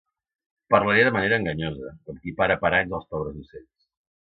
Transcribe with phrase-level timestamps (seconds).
[0.75, 3.89] Parlaré de manera enganyosa, com qui para paranys als pobres ocells.